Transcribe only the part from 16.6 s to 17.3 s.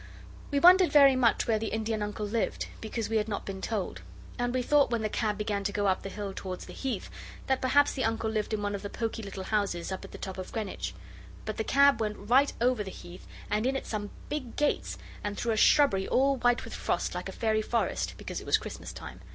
with frost like